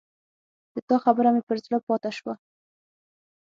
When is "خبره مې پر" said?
1.03-1.57